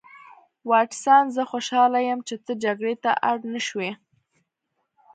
[0.69, 3.91] واټسن زه خوشحاله یم چې ته جګړې ته اړ نشوې